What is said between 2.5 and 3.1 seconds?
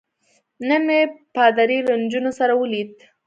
ولید.